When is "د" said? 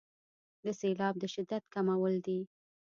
0.65-0.67, 1.19-1.23